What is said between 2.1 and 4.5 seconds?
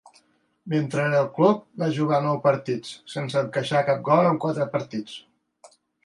nou partits, sense encaixar cap gol en